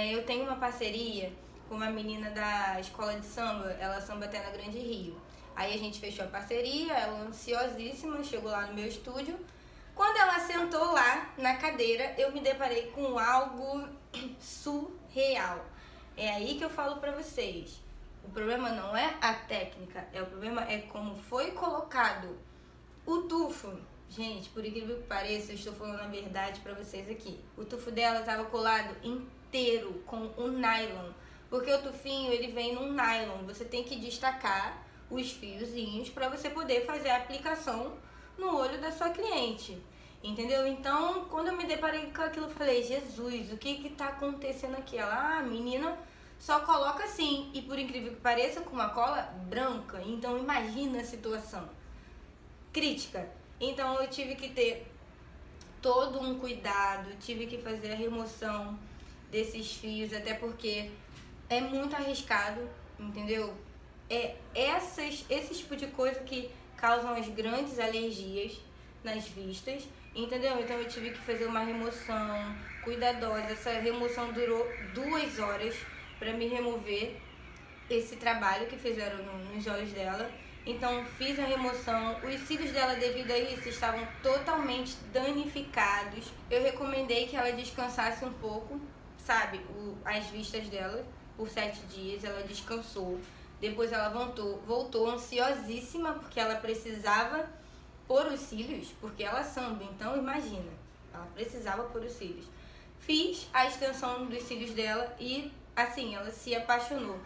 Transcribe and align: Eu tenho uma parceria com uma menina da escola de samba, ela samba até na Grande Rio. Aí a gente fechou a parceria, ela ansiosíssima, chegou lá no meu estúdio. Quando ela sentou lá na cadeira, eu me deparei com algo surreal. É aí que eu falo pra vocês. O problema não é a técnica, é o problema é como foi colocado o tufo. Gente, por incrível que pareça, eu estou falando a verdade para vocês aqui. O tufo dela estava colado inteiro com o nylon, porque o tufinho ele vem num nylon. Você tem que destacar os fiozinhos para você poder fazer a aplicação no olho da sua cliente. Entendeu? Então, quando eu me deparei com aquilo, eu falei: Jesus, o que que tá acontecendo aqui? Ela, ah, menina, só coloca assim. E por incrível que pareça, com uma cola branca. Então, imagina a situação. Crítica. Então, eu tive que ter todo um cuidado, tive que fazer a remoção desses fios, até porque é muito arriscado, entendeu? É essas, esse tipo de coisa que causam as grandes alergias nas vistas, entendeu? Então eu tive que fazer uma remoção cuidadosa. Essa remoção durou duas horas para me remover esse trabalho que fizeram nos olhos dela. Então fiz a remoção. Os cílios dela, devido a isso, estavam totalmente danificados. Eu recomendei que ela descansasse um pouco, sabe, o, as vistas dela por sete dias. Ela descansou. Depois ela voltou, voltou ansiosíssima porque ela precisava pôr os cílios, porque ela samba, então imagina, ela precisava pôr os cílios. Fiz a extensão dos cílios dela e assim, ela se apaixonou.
Eu 0.00 0.24
tenho 0.24 0.44
uma 0.44 0.54
parceria 0.54 1.32
com 1.68 1.74
uma 1.74 1.90
menina 1.90 2.30
da 2.30 2.78
escola 2.78 3.18
de 3.18 3.26
samba, 3.26 3.72
ela 3.80 4.00
samba 4.00 4.26
até 4.26 4.40
na 4.40 4.50
Grande 4.50 4.78
Rio. 4.78 5.20
Aí 5.56 5.74
a 5.74 5.76
gente 5.76 5.98
fechou 5.98 6.24
a 6.24 6.28
parceria, 6.28 6.92
ela 6.92 7.22
ansiosíssima, 7.22 8.22
chegou 8.22 8.48
lá 8.48 8.68
no 8.68 8.74
meu 8.74 8.86
estúdio. 8.86 9.36
Quando 9.96 10.16
ela 10.16 10.38
sentou 10.38 10.92
lá 10.92 11.34
na 11.36 11.56
cadeira, 11.56 12.14
eu 12.16 12.30
me 12.30 12.38
deparei 12.40 12.92
com 12.92 13.18
algo 13.18 13.88
surreal. 14.38 15.66
É 16.16 16.30
aí 16.30 16.56
que 16.56 16.64
eu 16.64 16.70
falo 16.70 17.00
pra 17.00 17.10
vocês. 17.10 17.80
O 18.22 18.30
problema 18.30 18.70
não 18.70 18.96
é 18.96 19.16
a 19.20 19.34
técnica, 19.34 20.06
é 20.12 20.22
o 20.22 20.26
problema 20.26 20.62
é 20.70 20.78
como 20.78 21.16
foi 21.16 21.50
colocado 21.50 22.38
o 23.04 23.22
tufo. 23.22 23.76
Gente, 24.08 24.48
por 24.50 24.64
incrível 24.64 24.98
que 24.98 25.08
pareça, 25.08 25.50
eu 25.50 25.56
estou 25.56 25.72
falando 25.72 26.02
a 26.02 26.06
verdade 26.06 26.60
para 26.60 26.74
vocês 26.74 27.10
aqui. 27.10 27.40
O 27.56 27.64
tufo 27.64 27.90
dela 27.90 28.20
estava 28.20 28.44
colado 28.44 28.94
inteiro 29.48 30.02
com 30.06 30.30
o 30.36 30.48
nylon, 30.48 31.10
porque 31.48 31.72
o 31.72 31.82
tufinho 31.82 32.32
ele 32.32 32.52
vem 32.52 32.74
num 32.74 32.92
nylon. 32.92 33.44
Você 33.46 33.64
tem 33.64 33.82
que 33.82 33.96
destacar 33.96 34.86
os 35.10 35.32
fiozinhos 35.32 36.10
para 36.10 36.28
você 36.28 36.50
poder 36.50 36.84
fazer 36.84 37.08
a 37.08 37.16
aplicação 37.16 37.96
no 38.36 38.56
olho 38.56 38.78
da 38.78 38.92
sua 38.92 39.08
cliente. 39.08 39.78
Entendeu? 40.22 40.66
Então, 40.66 41.26
quando 41.26 41.48
eu 41.48 41.56
me 41.56 41.64
deparei 41.64 42.10
com 42.10 42.22
aquilo, 42.22 42.46
eu 42.46 42.50
falei: 42.50 42.82
Jesus, 42.82 43.52
o 43.52 43.56
que 43.56 43.76
que 43.76 43.90
tá 43.90 44.08
acontecendo 44.08 44.76
aqui? 44.76 44.98
Ela, 44.98 45.38
ah, 45.38 45.42
menina, 45.42 45.96
só 46.38 46.60
coloca 46.60 47.04
assim. 47.04 47.50
E 47.54 47.62
por 47.62 47.78
incrível 47.78 48.12
que 48.12 48.20
pareça, 48.20 48.60
com 48.60 48.72
uma 48.72 48.90
cola 48.90 49.22
branca. 49.48 50.02
Então, 50.04 50.36
imagina 50.36 51.00
a 51.00 51.04
situação. 51.04 51.68
Crítica. 52.72 53.28
Então, 53.60 54.02
eu 54.02 54.08
tive 54.08 54.34
que 54.34 54.48
ter 54.48 54.92
todo 55.80 56.20
um 56.20 56.38
cuidado, 56.38 57.16
tive 57.20 57.46
que 57.46 57.58
fazer 57.58 57.92
a 57.92 57.94
remoção 57.94 58.76
desses 59.30 59.76
fios, 59.76 60.12
até 60.12 60.34
porque 60.34 60.90
é 61.48 61.60
muito 61.60 61.94
arriscado, 61.94 62.68
entendeu? 62.98 63.54
É 64.10 64.36
essas, 64.54 65.24
esse 65.28 65.54
tipo 65.54 65.76
de 65.76 65.86
coisa 65.88 66.20
que 66.20 66.50
causam 66.76 67.12
as 67.14 67.28
grandes 67.28 67.78
alergias 67.78 68.58
nas 69.04 69.26
vistas, 69.28 69.88
entendeu? 70.14 70.58
Então 70.60 70.76
eu 70.76 70.88
tive 70.88 71.10
que 71.10 71.18
fazer 71.18 71.46
uma 71.46 71.60
remoção 71.60 72.56
cuidadosa. 72.82 73.52
Essa 73.52 73.72
remoção 73.72 74.32
durou 74.32 74.66
duas 74.94 75.38
horas 75.38 75.74
para 76.18 76.32
me 76.32 76.46
remover 76.48 77.16
esse 77.90 78.16
trabalho 78.16 78.66
que 78.66 78.76
fizeram 78.76 79.18
nos 79.52 79.66
olhos 79.66 79.90
dela. 79.92 80.30
Então 80.66 81.04
fiz 81.16 81.38
a 81.38 81.44
remoção. 81.44 82.16
Os 82.22 82.40
cílios 82.40 82.72
dela, 82.72 82.94
devido 82.94 83.30
a 83.30 83.38
isso, 83.38 83.68
estavam 83.68 84.06
totalmente 84.22 84.96
danificados. 85.12 86.30
Eu 86.50 86.62
recomendei 86.62 87.26
que 87.26 87.36
ela 87.36 87.50
descansasse 87.52 88.24
um 88.24 88.32
pouco, 88.34 88.78
sabe, 89.28 89.58
o, 89.76 89.94
as 90.06 90.24
vistas 90.28 90.66
dela 90.68 91.04
por 91.36 91.50
sete 91.50 91.80
dias. 91.82 92.24
Ela 92.24 92.42
descansou. 92.44 93.20
Depois 93.60 93.92
ela 93.92 94.08
voltou, 94.08 94.62
voltou 94.66 95.10
ansiosíssima 95.10 96.14
porque 96.14 96.40
ela 96.40 96.54
precisava 96.56 97.46
pôr 98.06 98.26
os 98.28 98.40
cílios, 98.40 98.88
porque 99.00 99.22
ela 99.22 99.44
samba, 99.44 99.84
então 99.84 100.16
imagina, 100.16 100.70
ela 101.12 101.26
precisava 101.34 101.82
pôr 101.84 102.02
os 102.02 102.12
cílios. 102.12 102.46
Fiz 103.00 103.46
a 103.52 103.66
extensão 103.66 104.26
dos 104.26 104.44
cílios 104.44 104.70
dela 104.70 105.14
e 105.20 105.52
assim, 105.76 106.14
ela 106.14 106.30
se 106.30 106.54
apaixonou. 106.54 107.18